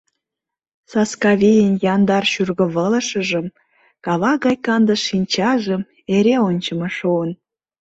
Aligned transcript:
Саскавийын 0.91 1.73
яндар 1.93 2.23
шӱргывылышыжым, 2.31 3.45
кава 4.05 4.31
гай 4.43 4.55
канде 4.65 4.95
шинчажым 5.05 5.81
эре 6.15 6.35
ончымо 6.49 6.87
шуын. 6.97 7.31